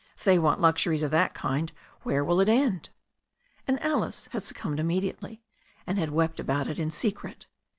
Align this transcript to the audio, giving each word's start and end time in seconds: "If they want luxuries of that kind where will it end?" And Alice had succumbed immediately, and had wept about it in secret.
"If 0.17 0.23
they 0.23 0.39
want 0.39 0.59
luxuries 0.59 1.03
of 1.03 1.11
that 1.11 1.35
kind 1.35 1.71
where 2.01 2.25
will 2.25 2.39
it 2.41 2.49
end?" 2.49 2.89
And 3.67 3.79
Alice 3.83 4.29
had 4.31 4.43
succumbed 4.43 4.79
immediately, 4.79 5.43
and 5.85 5.99
had 5.99 6.09
wept 6.09 6.39
about 6.39 6.67
it 6.67 6.79
in 6.79 6.89
secret. 6.89 7.45